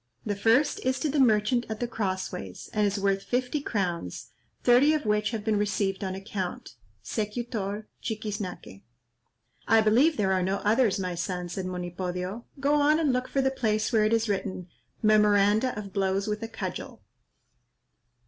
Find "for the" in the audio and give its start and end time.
13.27-13.51